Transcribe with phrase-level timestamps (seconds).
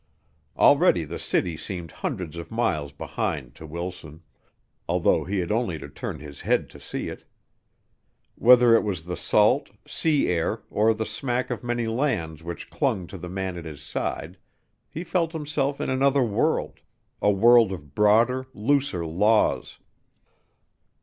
[0.57, 4.23] Already the city seemed hundreds of miles behind to Wilson,
[4.89, 7.23] although he had only to turn his head to see it.
[8.33, 13.05] Whether it was the salt, sea air or the smack of many lands which clung
[13.05, 14.39] to the man at his side,
[14.89, 16.79] he felt himself in another world,
[17.21, 19.77] a world of broader, looser laws.